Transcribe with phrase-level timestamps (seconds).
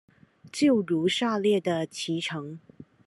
[0.51, 2.57] 就如下列的期程